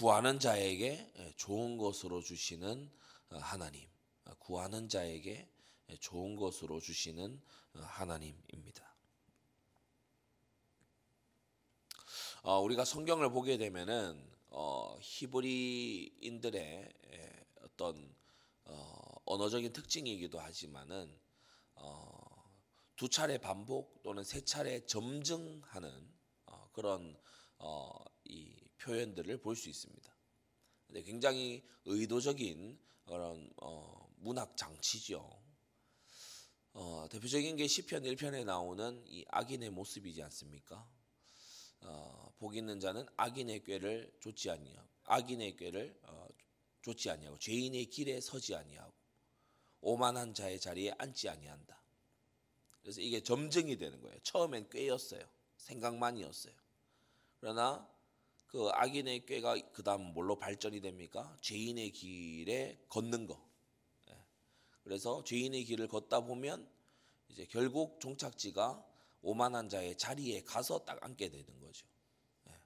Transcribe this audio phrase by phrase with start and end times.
[0.00, 2.90] 구하는 자에게 예, 좋은 것으로 주시는
[3.32, 3.86] 어, 하나님,
[4.24, 5.46] 어, 구하는 자에게
[5.90, 7.38] 예, 좋은 것으로 주시는
[7.74, 8.96] 어, 하나님입니다.
[12.62, 14.26] 우리가 성경을 보게 되면은
[15.02, 18.14] 히브리인들의 예, 어떤
[19.26, 21.14] 언어적인 특징이기도 하지만은
[22.96, 26.10] 두 차례 반복 또는 세 차례 점증하는
[26.72, 27.14] 그런
[28.24, 30.14] 이 표현들을 볼 수 있습니다.
[30.86, 35.40] 근데 굉장히 의도적인 그런 어, 문학 장치죠.
[36.72, 40.88] 어, 대표적인 게 시편 1편에 나오는 이 악인의 모습이지 않습니까?
[41.82, 46.26] 어, 복 있는 자는 악인의 꾀를 좇지 아니하고 악인의 꾀를 어,
[46.82, 48.92] 좇지 아니하고 죄인의 길에 서지 아니하고
[49.80, 51.80] 오만한 자의 자리에 앉지 아니한다.
[52.82, 54.18] 그래서 이게 점증이 되는 거예요.
[54.22, 55.22] 처음엔 꾀였어요.
[55.56, 56.54] 생각만이었어요.
[57.38, 57.88] 그러나
[58.50, 61.36] 그 악인의 꾀가 그다음 뭘로 발전이 됩니까?
[61.40, 63.48] 죄인의 길에 걷는 거.
[64.08, 64.16] 예.
[64.82, 66.68] 그래서 죄인의 길을 걷다 보면
[67.28, 68.84] 이제 결국 종착지가
[69.22, 71.86] 오만한 자의 자리에 가서 딱 앉게 되는 거죠.
[72.48, 72.60] 예.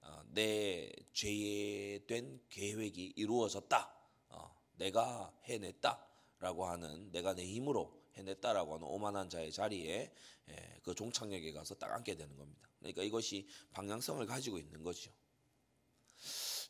[0.00, 3.96] 아, 내 죄된 계획이 이루어졌다.
[4.28, 10.12] 어, 내가 해냈다라고 하는 내가 내 힘으로 해냈다라고 하는 오만한 자의 자리에
[10.48, 12.68] 예, 그 종착역에 가서 딱 앉게 되는 겁니다.
[12.78, 15.10] 그러니까 이것이 방향성을 가지고 있는 거죠.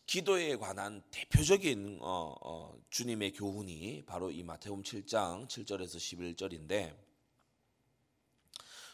[0.06, 6.94] 기도에 관한 대표적인 어, 어, 주님의 교훈이 바로 이 마태복음 7장 7절에서 11절인데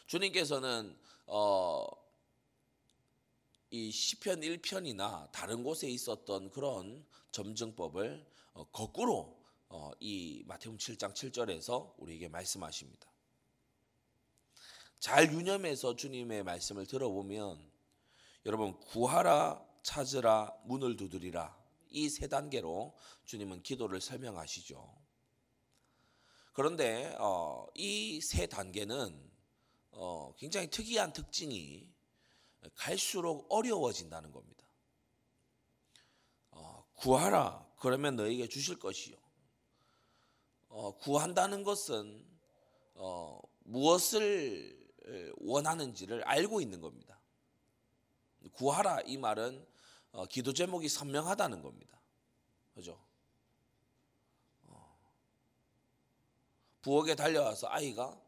[0.07, 1.85] 주님께서는 어,
[3.71, 9.38] 이 시편 1편이나 다른 곳에 있었던 그런 점증법을 어, 거꾸로 어,
[9.99, 13.07] 이 마태복음 7장 7절에서 우리에게 말씀하십니다.
[14.99, 17.71] 잘 유념해서 주님의 말씀을 들어보면
[18.45, 21.57] 여러분 구하라 찾으라 문을 두드리라
[21.91, 22.95] 이 세 단계로
[23.25, 24.97] 주님은 기도를 설명하시죠.
[26.53, 29.31] 그런데 어, 이세 단계는
[29.91, 31.89] 어, 굉장히 특이한 특징이
[32.75, 34.65] 갈수록 어려워진다는 겁니다.
[36.51, 39.15] 어, 구하라 그러면 너에게 주실 것이요.
[40.69, 42.25] 어, 구한다는 것은
[42.95, 44.77] 어, 무엇을
[45.39, 47.19] 원하는지를 알고 있는 겁니다.
[48.53, 49.65] 구하라 이 말은
[50.11, 51.99] 어, 기도 제목이 선명하다는 겁니다.
[52.73, 52.99] 그죠?
[54.67, 54.97] 어,
[56.81, 58.19] 부엌에 달려와서 아이가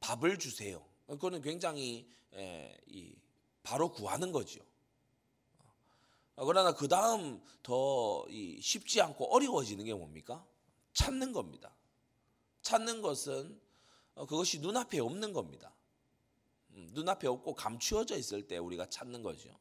[0.00, 0.84] 밥을 주세요.
[1.06, 2.10] 그거는 굉장히
[3.62, 4.32] 바로 구하는.
[4.34, 4.71] 어,
[6.36, 8.26] 그러나 그 다음 더
[8.60, 10.44] 쉽지 않고 어려워지는 게 뭡니까?
[10.94, 11.74] 찾는 겁니다.
[12.62, 13.60] 찾는 것은
[14.14, 15.74] 어, 그것이 눈앞에 없는 겁니다.
[16.72, 19.58] 음, 눈앞에 없고 감추어져 있을 때 우리가 찾는 거죠.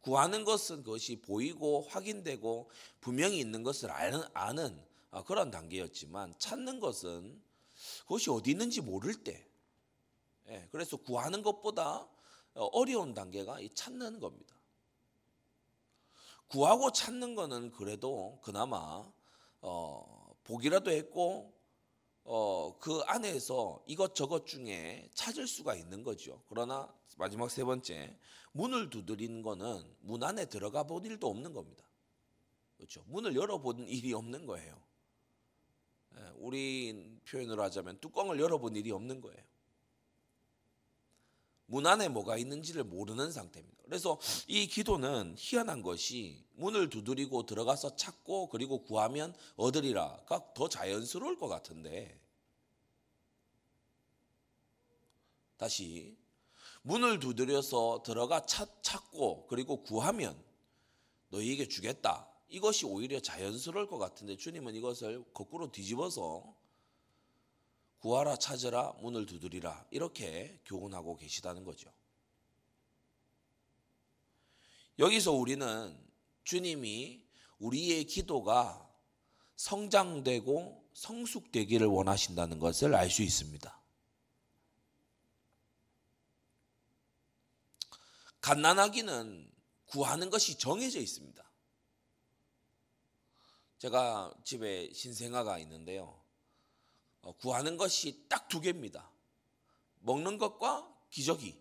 [0.00, 2.70] 구하는 것은 그것이 보이고 확인되고
[3.00, 7.42] 분명히 있는 것을 아는, 아는 어, 그런 단계였지만 찾는 것은
[8.02, 9.46] 그것이 어디 있는지 모를 때
[10.48, 12.08] 예, 그래서 구하는 것보다
[12.54, 14.59] 어려운 단계가 찾는 겁니다.
[16.50, 19.04] 구하고 찾는 거는 그래도 그나마
[19.60, 21.54] 어, 보기라도 했고
[22.24, 26.42] 어, 그 안에서 이것저것 중에 찾을 수가 있는 거죠.
[26.48, 28.18] 그러나 마지막 세 번째
[28.52, 31.84] 문을 두드리는 거는 문 안에 들어가 본 일도 없는 겁니다.
[32.76, 33.04] 그렇죠.
[33.06, 34.82] 문을 열어본 일이 없는 거예요.
[36.16, 39.44] 예, 우리 표현으로 하자면 뚜껑을 열어본 일이 없는 거예요.
[41.66, 43.79] 문 안에 뭐가 있는지를 모르는 상태입니다.
[43.90, 51.48] 그래서 이 기도는 희한한 것이 문을 두드리고 들어가서 찾고 그리고 구하면 얻으리라가 더 자연스러울 것
[51.48, 52.16] 같은데
[55.56, 56.16] 다시
[56.82, 60.40] 문을 두드려서 들어가 찾, 찾고 그리고 구하면
[61.30, 62.28] 너희에게 주겠다.
[62.48, 66.54] 이것이 오히려 자연스러울 것 같은데 주님은 이것을 거꾸로 뒤집어서
[67.98, 71.90] 구하라 찾으라 문을 두드리라 이렇게 교훈하고 계시다는 거죠.
[75.00, 75.98] 여기서 우리는
[76.44, 77.26] 주님이
[77.58, 78.86] 우리의 기도가
[79.56, 83.80] 성장되고 성숙되기를 원하신다는 것을 알 수 있습니다.
[88.42, 89.50] 갓난아기는
[89.86, 91.50] 구하는 것이 정해져 있습니다.
[93.78, 96.22] 제가 집에 신생아가 있는데요.
[97.22, 99.08] 어, 구하는 것이 딱 두 개입니다.
[100.00, 101.56] 먹는 것과 기저귀.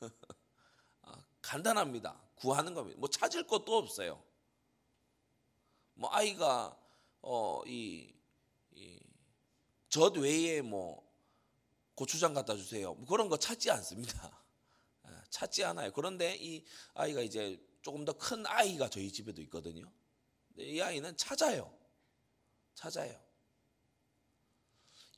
[1.02, 2.25] 아, 간단합니다.
[2.36, 2.98] 구하는 겁니다.
[2.98, 4.22] 뭐 찾을 것도 없어요.
[5.94, 6.78] 뭐 아이가
[7.22, 8.14] 어이
[9.88, 11.06] 젖 외에 뭐
[11.94, 12.94] 고추장 갖다 주세요.
[12.94, 14.44] 뭐 그런 거 찾지 않습니다.
[15.02, 15.92] 아, 찾지 않아요.
[15.92, 19.90] 그런데 이 아이가 이제 조금 더 큰 아이가 저희 집에도 있거든요.
[20.58, 21.72] 이 아이는 찾아요.
[22.74, 23.18] 찾아요.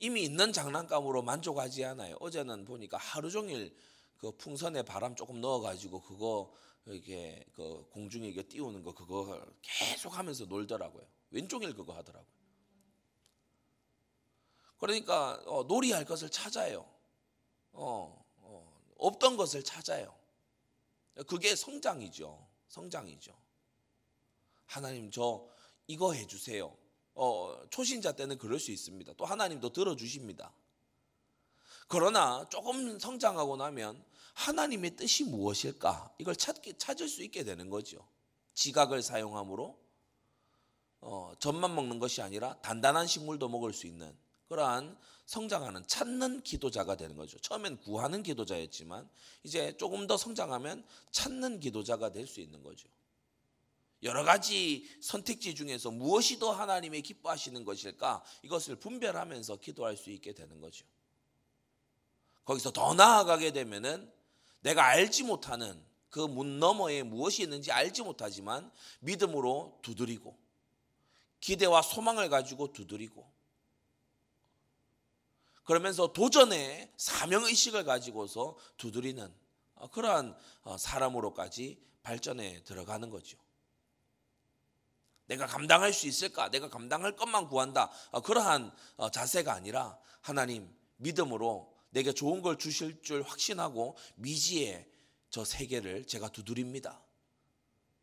[0.00, 2.16] 이미 있는 장난감으로 만족하지 않아요.
[2.20, 3.76] 어제는 보니까 하루 종일
[4.18, 6.52] 그 풍선에 바람 조금 넣어가지고 그거
[6.86, 11.06] 이렇게 그 공중에 이게 띄우는 거 그거 계속 하면서 놀더라고요.
[11.30, 12.38] 왼종일 그거 하더라고요.
[14.78, 16.88] 그러니까 어, 놀이할 것을 찾아요.
[17.72, 20.16] 어, 어, 없던 것을 찾아요.
[21.26, 22.46] 그게 성장이죠.
[22.68, 23.36] 성장이죠.
[24.66, 25.48] 하나님 저
[25.86, 26.76] 이거 해주세요.
[27.14, 29.12] 어, 초신자 때는 그럴 수 있습니다.
[29.14, 30.52] 또 하나님도 들어주십니다.
[31.88, 34.02] 그러나 조금 성장하고 나면
[34.34, 36.14] 하나님의 뜻이 무엇일까?
[36.18, 38.06] 이걸 찾기, 찾을 수 있게 되는 거죠.
[38.54, 39.78] 지각을 사용함으로
[41.00, 44.16] 어, 젖만 먹는 것이 아니라 단단한 식물도 먹을 수 있는
[44.48, 44.96] 그러한
[45.26, 47.38] 성장하는 찾는 기도자가 되는 거죠.
[47.38, 49.08] 처음엔 구하는 기도자였지만
[49.42, 52.88] 이제 조금 더 성장하면 찾는 기도자가 될 수 있는 거죠.
[54.02, 58.24] 여러 가지 선택지 중에서 무엇이 더 하나님의 기뻐하시는 것일까?
[58.42, 60.86] 이것을 분별하면서 기도할 수 있게 되는 거죠.
[62.48, 64.10] 거기서 더 나아가게 되면은
[64.60, 70.38] 내가 알지 못하는 그 문 너머에 무엇이 있는지 알지 못하지만 믿음으로 두드리고
[71.40, 73.30] 기대와 소망을 가지고 두드리고
[75.64, 79.30] 그러면서 도전의 사명 의식을 가지고서 두드리는
[79.74, 83.36] 어, 그러한 어, 사람으로까지 발전해 들어가는 거죠.
[85.26, 86.48] 내가 감당할 수 있을까?
[86.48, 87.90] 내가 감당할 것만 구한다.
[88.10, 88.74] 어, 그러한
[89.12, 94.86] 자세가 아니라 하나님 믿음으로 내게 좋은 걸 주실 줄 확신하고 미지의
[95.30, 97.02] 저 세계를 제가 두드립니다.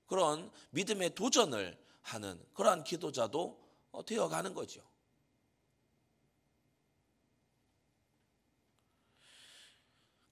[0.06, 3.64] 그런 믿음의 도전을 하는 그러한 기도자도
[4.06, 4.82] 되어가는 거죠.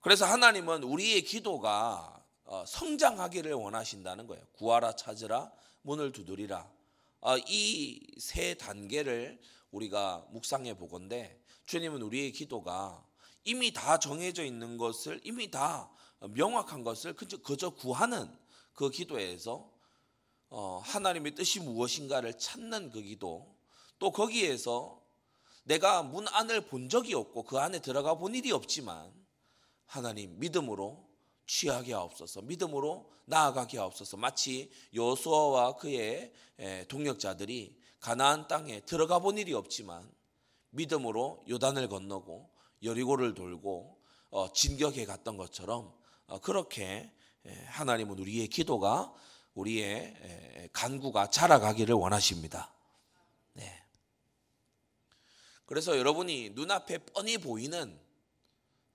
[0.02, 4.46] 그래서 하나님은 우리의 기도가 어, 성장하기를 원하신다는 거예요.
[4.52, 5.52] 구하라 찾으라
[5.82, 6.70] 문을 두드리라.
[7.22, 9.40] 어, 이세 단계를
[9.72, 13.04] 우리가 묵상해 보건데 주님은 우리의 기도가
[13.44, 18.30] 이미 다 정해져 있는 것을 이미 다 명확한 것을 그저 구하는
[18.74, 19.72] 그 기도에서
[20.50, 23.56] 어, 하나님의 뜻이 무엇인가를 찾는 그 기도
[24.00, 25.02] 또 거기에서
[25.64, 29.12] 내가 문 안을 본 적이 없고 그 안에 들어가 본 일이 없지만
[29.86, 31.10] 하나님 믿음으로
[31.48, 32.42] 취하게 하옵소서.
[32.44, 34.18] 믿음으로 나아가게 하옵소서.
[34.18, 36.34] 마치 여수아와 그의
[36.88, 40.10] 동력자들이 가나안 땅에 들어가 본 일이 없지만
[40.72, 42.53] 믿음으로 요단을 건너고
[42.84, 45.94] 여리고를 돌고 어, 진격해 갔던 것처럼
[46.28, 47.12] 어, 그렇게
[47.68, 49.14] 하나님은 우리의 기도가
[49.54, 52.74] 우리의 간구가 자라가기를 원하십니다.
[53.54, 53.84] 네.
[55.66, 58.00] 그래서 여러분이 눈앞에 뻔히 보이는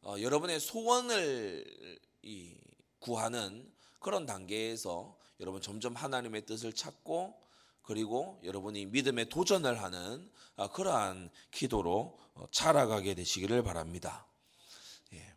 [0.03, 2.57] 어, 여러분의 소원을 이,
[2.99, 3.71] 구하는
[4.01, 7.48] 그런 단계에서 여러분 점점 하나님의 뜻을 찾고
[7.89, 14.27] 그리고 여러분이 믿음의 도전을 하는 어, 그러한 기도로 어, 자라가게 되시기를 바랍니다.
[15.15, 15.35] 예.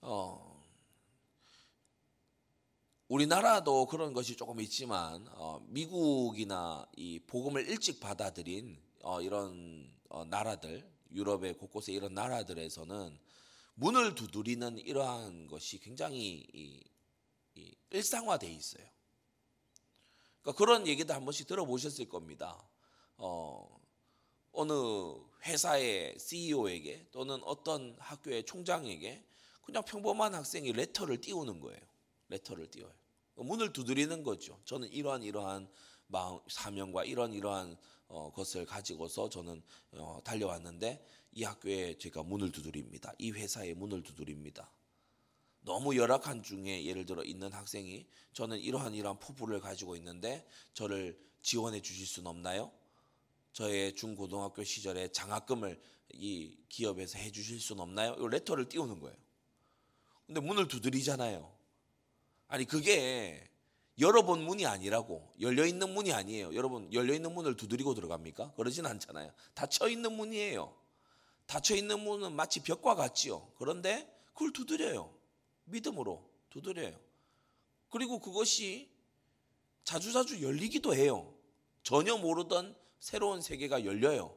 [0.00, 0.64] 어,
[3.08, 10.90] 우리나라도 그런 것이 조금 있지만 어, 미국이나 이 복음을 일찍 받아들인 어, 이런 어, 나라들
[11.12, 13.26] 유럽의 곳곳에 이런 나라들에서는
[13.78, 16.82] 문을 두드리는 이러한 것이 굉장히 이,
[17.54, 18.86] 이 일상화돼 있어요.
[20.40, 22.66] 그러니까 그런 얘기도 한 번씩 들어보셨을 겁니다.
[23.18, 23.68] 어,
[24.52, 24.72] 어느
[25.44, 29.22] 회사의 CEO에게 또는 어떤 학교의 총장에게
[29.62, 31.80] 그냥 평범한 학생이 레터를 띄우는 거예요.
[32.28, 32.94] 레터를 띄워요.
[33.34, 34.58] 문을 두드리는 거죠.
[34.64, 35.68] 저는 이러한 이러한
[36.08, 37.76] 마음, 사명과 이런 이러한
[38.08, 43.12] 어, 것을 가지고서 저는 어, 달려왔는데 이 학교에 제가 문을 두드립니다.
[43.18, 44.70] 이 회사에 문을 두드립니다.
[45.60, 51.82] 너무 열악한 중에 예를 들어 있는 학생이 저는 이러한 이러한 포부를 가지고 있는데 저를 지원해
[51.82, 52.70] 주실 수는 없나요?
[53.52, 55.80] 저의 중고등학교 시절에 장학금을
[56.12, 58.14] 이 기업에서 해 주실 수는 없나요?
[58.14, 59.16] 이 레터를 띄우는 거예요.
[60.26, 61.52] 근데 문을 두드리잖아요.
[62.48, 63.48] 아니 그게
[63.98, 66.54] 열어본 문이 아니라고 열려 있는 문이 아니에요.
[66.54, 68.52] 여러분 열려 있는 문을 두드리고 들어갑니까?
[68.52, 69.32] 그러진 않잖아요.
[69.54, 70.76] 닫혀 있는 문이에요.
[71.46, 73.50] 닫혀 있는 문은 마치 벽과 같지요.
[73.56, 75.14] 그런데 그걸 두드려요.
[75.64, 76.98] 믿음으로 두드려요.
[77.88, 78.90] 그리고 그것이
[79.84, 81.32] 자주자주 열리기도 해요.
[81.82, 84.36] 전혀 모르던 새로운 세계가 열려요.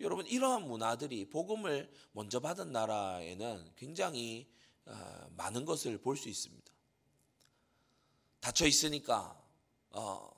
[0.00, 4.48] 여러분 이러한 문화들이 복음을 먼저 받은 나라에는 굉장히
[4.84, 6.75] 아, 많은 것을 볼 수 있습니다.
[8.46, 9.36] 닫혀 있으니까
[9.90, 10.30] 어,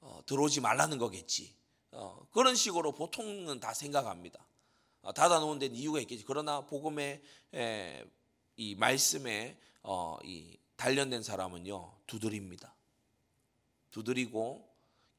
[0.00, 1.54] 어, 들어오지 말라는 거겠지.
[1.92, 4.46] 어, 그런 식으로 보통은 다 생각합니다.
[5.00, 6.22] 어, 닫아놓은 데는 이유가 있겠지.
[6.26, 7.22] 그러나 복음의
[7.54, 8.04] 에,
[8.56, 12.74] 이 말씀에 어, 이 단련된 사람은요 두드립니다.
[13.90, 14.68] 두드리고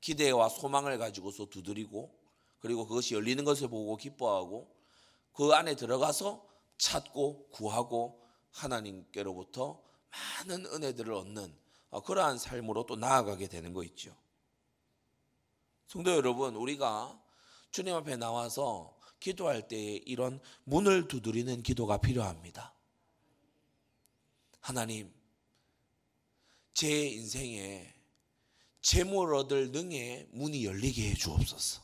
[0.02, 2.16] 기대와 소망을 가지고서 두드리고
[2.60, 4.72] 그리고 그것이 열리는 것을 보고 기뻐하고
[5.34, 11.67] 그 안에 들어가서 찾고 구하고 하나님께로부터 많은 은혜들을 얻는 어,
[12.04, 14.16] 그러한 삶으로 또 나아가게 되는 거 있죠.
[15.88, 17.20] 성도 여러분, 우리가
[17.72, 22.74] 주님 앞에 나와서 기도할 때에 이런 문을 두드리는 기도가 필요합니다.
[24.60, 25.14] 하나님,
[26.74, 27.94] 제 인생에
[28.82, 31.82] 재물 얻을 능의 문이 열리게 해 주옵소서.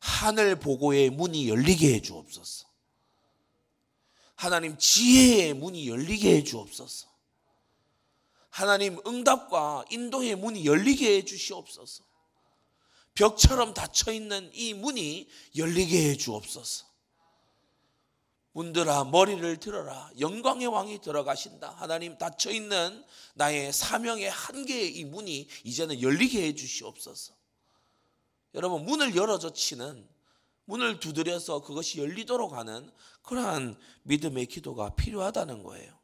[0.00, 2.68] 하늘 보고의 문이 열리게 해 주옵소서.
[4.34, 7.13] 하나님 지혜의 문이 열리게 해 주옵소서.
[8.54, 12.04] 하나님 응답과 인도의 문이 열리게 해 주시옵소서.
[13.14, 16.86] 벽처럼 닫혀 있는 이 문이 열리게 해 주옵소서.
[18.52, 26.00] 문들아 머리를 들어라 영광의 왕이 들어가신다 하나님 닫혀 있는 나의 사명의 한계의 이 문이 이제는
[26.00, 27.34] 열리게 해 주시옵소서
[28.54, 30.08] 여러분 문을 열어줘 치는
[30.66, 32.88] 문을 두드려서 그것이 열리도록 하는
[33.22, 36.03] 그러한 믿음의 기도가 필요하다는 거예요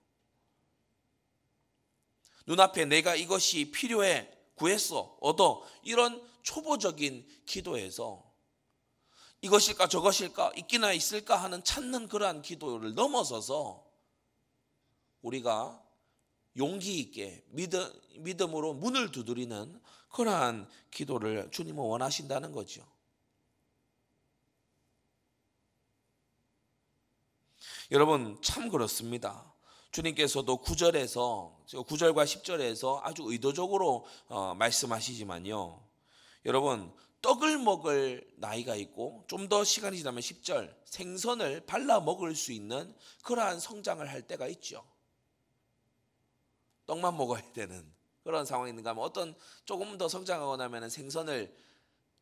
[2.50, 8.28] 눈앞에 내가 이것이 필요해 구했어 얻어 이런 초보적인 기도에서
[9.40, 13.88] 이것일까 저것일까 있기나 있을까 하는 찾는 그러한 기도를 넘어서서
[15.22, 15.80] 우리가
[16.56, 17.88] 용기 있게 믿음,
[18.18, 22.84] 믿음으로 문을 두드리는 그러한 기도를 주님은 원하신다는 거죠.
[27.92, 29.49] 여러분 참 그렇습니다.
[29.90, 35.82] 주님께서도 9절에서 9절과 10절에서 아주 의도적으로 어, 말씀하시지만요.
[36.44, 36.92] 여러분
[37.22, 42.94] 떡을 먹을 나이가 있고 좀 더 시간이 지나면 10절 생선을 발라 먹을 수 있는
[43.24, 44.84] 그러한 성장을 할 때가 있죠.
[46.86, 47.92] 떡만 먹어야 되는
[48.22, 51.52] 그런 상황이 있는가 하면 어떤 조금 더 성장하고 나면 생선을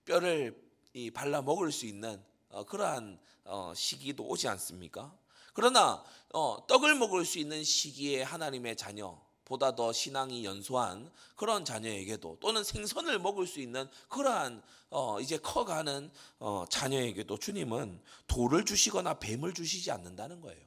[0.07, 0.59] 뼈를
[0.95, 5.15] 이 발라 먹을 수 있는 어, 그러한 어, 시기도 오지 않습니까?
[5.59, 12.37] 그러나 어, 떡을 먹을 수 있는 시기에 하나님의 자녀 보다 더 신앙이 연소한 그런 자녀에게도
[12.39, 19.53] 또는 생선을 먹을 수 있는 그러한 어 이제 커가는 어 자녀에게도 주님은 돌을 주시거나 뱀을
[19.53, 20.65] 주시지 않는다는 거예요.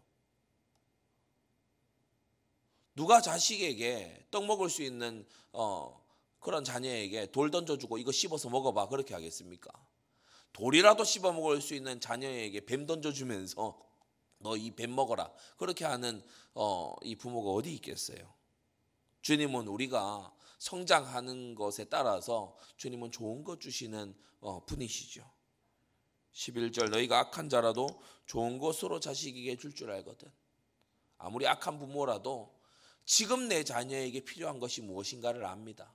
[2.93, 6.05] 누가 자식에게 떡 먹을 수 있는 어
[6.41, 9.71] 그런 자녀에게 돌 던져주고 이거 씹어서 먹어봐 그렇게 하겠습니까?
[10.51, 13.90] 돌이라도 씹어 먹을 수 있는 자녀에게 뱀 던져주면서
[14.41, 18.33] 너 이 뱀 먹어라 그렇게 하는 어 이 부모가 어디 있겠어요?
[19.21, 25.29] 주님은 우리가 성장하는 것에 따라서 주님은 좋은 것 주시는 어, 분이시죠.
[26.33, 27.87] 11절 너희가 악한 자라도
[28.25, 30.31] 좋은 것으로 자식에게 줄 줄 알거든.
[31.17, 32.59] 아무리 악한 부모라도
[33.05, 35.93] 지금 내 자녀에게 필요한 것이 무엇인가를 압니다.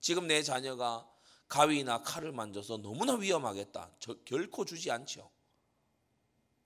[0.00, 1.08] 지금 내 자녀가
[1.48, 3.92] 가위나 칼을 만져서 너무나 위험하겠다.
[3.98, 5.30] 저, 결코 주지 않죠.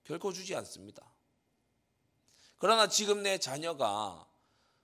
[0.05, 1.05] 결코 주지 않습니다.
[2.57, 4.27] 그러나 지금 내 자녀가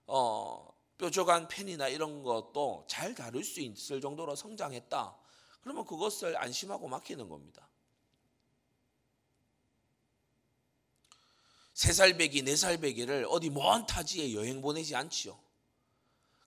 [0.05, 5.17] 어, 뾰족한 펜이나 이런 것도 잘 다룰 수 있을 정도로 성장했다.
[5.61, 7.67] 그러면 그것을 안심하고 맡기는 겁니다.
[11.73, 15.39] 세 살배기, 네 살배기를 어디 먼 타지에 여행 보내지 않지요.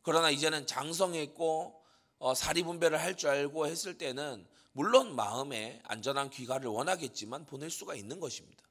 [0.02, 1.82] 그러나 이제는 장성했고
[2.18, 8.20] 어, 사리분배를 할 줄 알고 했을 때는 물론 마음에 안전한 귀가를 원하겠지만 보낼 수가 있는
[8.20, 8.63] 것입니다.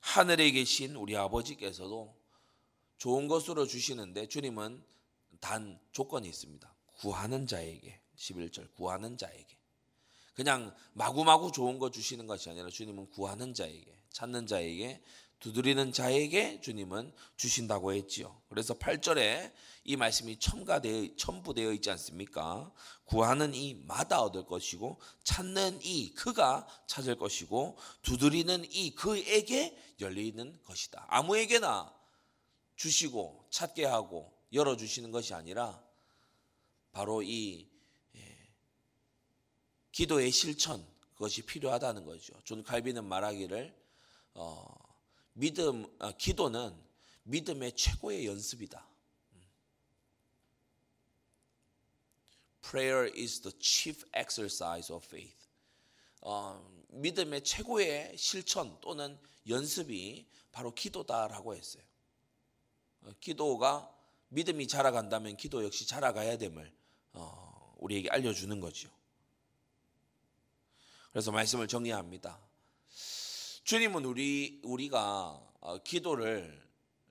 [0.00, 2.14] 하늘에 계신 우리 아버지께서도
[2.98, 4.84] 좋은 것으로 주시는데 주님은
[5.40, 6.74] 단 조건이 있습니다.
[6.98, 9.56] 구하는 자에게 11절 구하는 자에게
[10.34, 15.02] 그냥 마구마구 좋은 거 주시는 것이 아니라 주님은 구하는 자에게 찾는 자에게
[15.40, 18.40] 두드리는 자에게 주님은 주신다고 했지요.
[18.50, 19.52] 그래서 8절에
[19.84, 22.70] 이 말씀이 첨가되어 첨부되어 있지 않습니까?
[23.04, 31.06] 구하는 이마다 얻을 것이고 찾는 이 그가 찾을 것이고 두드리는 이 그에게 열리는 것이다.
[31.08, 31.92] 아무에게나
[32.76, 35.82] 주시고 찾게 하고 열어 주시는 것이 아니라
[36.92, 37.66] 바로 이
[38.14, 38.38] 예,
[39.92, 42.34] 기도의 실천 그것이 필요하다는 거죠.
[42.44, 43.74] 존 칼빈은 말하기를
[44.34, 44.89] 어,
[45.32, 46.74] 믿음 어, 기도는
[47.24, 48.86] 믿음의 최고의 연습이다.
[52.62, 55.48] Prayer is the chief exercise of faith.
[56.20, 59.18] 어, 믿음의 최고의 실천 또는
[59.48, 61.82] 연습이 바로 기도다라고 했어요.
[63.02, 63.92] 어, 기도가
[64.28, 66.72] 믿음이 자라간다면 기도 역시 자라가야 됨을
[67.14, 68.90] 어, 우리에게 알려주는 거죠.
[71.10, 72.38] 그래서 말씀을 정리합니다.
[73.70, 76.60] 주님은 우리 우리가 어, 기도를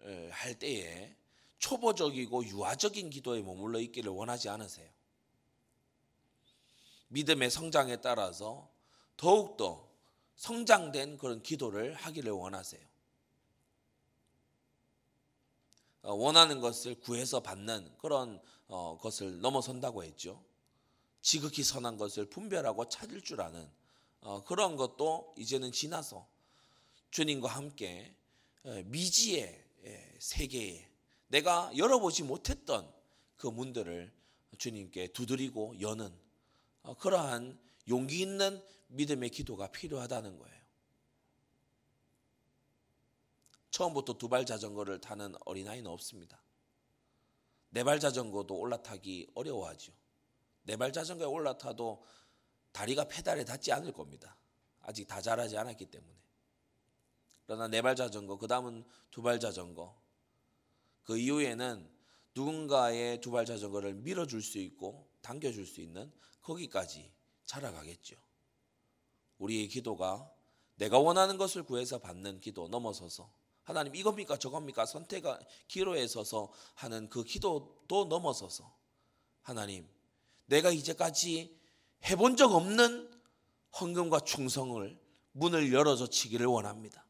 [0.01, 1.15] 에, 할 때에
[1.57, 4.89] 초보적이고 유아적인 기도에 머물러 있기를 원하지 않으세요.
[7.07, 8.69] 믿음의 성장에 따라서
[9.15, 9.89] 더욱더
[10.35, 12.85] 성장된 그런 기도를 하기를 원하세요.
[16.01, 20.43] 어, 원하는 것을 구해서 받는 그런 어, 것을 넘어선다고 했죠.
[21.21, 23.65] 지극히 선한 것을 분별하고 찾을 줄 아는
[24.19, 26.27] 어, 그런 것도 이제는 지나서
[27.11, 28.15] 주님과 함께
[28.65, 30.89] 에, 미지의 에, 세계에
[31.27, 32.91] 내가 열어보지 못했던
[33.37, 34.11] 그 문들을
[34.57, 36.11] 주님께 두드리고 여는
[36.83, 40.59] 어, 그러한 용기 있는 믿음의 기도가 필요하다는 거예요.
[43.71, 46.41] 처음부터 두 발 자전거를 타는 어린아이는 없습니다.
[47.71, 49.93] 네 발 자전거도 올라타기 어려워하죠.
[50.63, 52.03] 네 발 자전거에 올라타도
[52.71, 54.35] 다리가 페달에 닿지 않을 겁니다.
[54.81, 56.13] 아직 다 자라지 않았기 때문에.
[57.49, 59.99] 그러나 네 발 자전거, 그 다음은 두 발 자전거.
[61.03, 61.89] 그 이후에는
[62.35, 66.11] 누군가의 두 발 자전거를 밀어줄 수 있고 당겨줄 수 있는
[66.43, 67.11] 거기까지
[67.45, 68.15] 자라가겠죠.
[69.39, 70.31] 우리의 기도가
[70.75, 77.23] 내가 원하는 것을 구해서 받는 기도 넘어서서 하나님 이겁니까 저겁니까 선택의 기로에 서서 하는 그
[77.23, 78.71] 기도도 넘어서서
[79.41, 79.89] 하나님
[80.45, 81.59] 내가 이제까지
[82.05, 83.09] 해본 적 없는
[83.79, 84.99] 헌금과 충성을
[85.31, 87.08] 문을 열어줘 치기를 원합니다.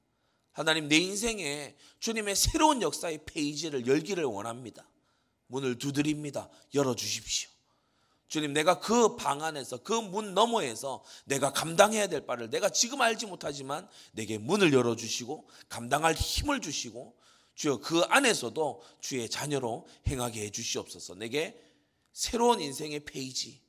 [0.60, 4.86] 하나님 내 인생에 주님의 새로운 역사의 페이지를 열기를 원합니다.
[5.48, 6.50] 문을 두드립니다.
[6.74, 7.50] 열어 주십시오.
[8.28, 13.28] 주님 내가 그 방 안에서 그 문 너머에서 내가 감당해야 될 바를 내가 지금 알지
[13.28, 17.16] 못하지만 내게 문을 열어 주시고 감당할 힘을 주시고
[17.56, 21.16] 주여 그 안에서도 주의 자녀로 행하게 해 주시옵소서.
[21.16, 21.58] 내게
[22.12, 23.62] 새로운 인생의 페이지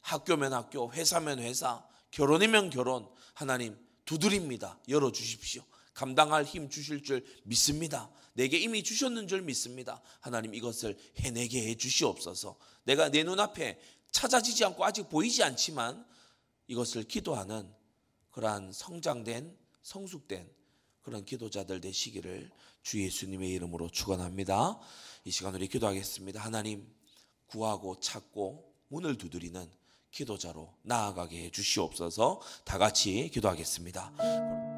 [0.00, 3.76] 학교면 학교, 회사면 회사, 결혼이면 결혼 하나님
[4.08, 4.80] 두드립니다.
[4.88, 5.62] 열어 주십시오.
[5.92, 8.10] 감당할 힘 주실 줄 믿습니다.
[8.32, 10.00] 내게 이미 주셨는 줄 믿습니다.
[10.20, 12.56] 하나님 이것을 해내게 해 주시옵소서.
[12.84, 13.78] 내가 내 눈앞에
[14.10, 16.06] 찾아지지 않고 아직 보이지 않지만
[16.68, 17.70] 이것을 기도하는
[18.30, 20.50] 그러한 성장된 성숙된
[21.02, 22.50] 그런 기도자들 되시기를
[22.82, 24.80] 주 예수님의 이름으로 축원합니다.
[25.26, 26.40] 이 시간 우리 기도하겠습니다.
[26.40, 26.90] 하나님
[27.46, 29.70] 구하고 찾고 문을 두드리는
[30.18, 32.40] 기도자로 나아가게 해 주시옵소서.
[32.64, 34.77] 다 같이 기도하겠습니다.